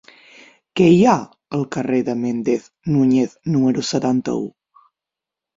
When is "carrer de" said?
1.75-2.15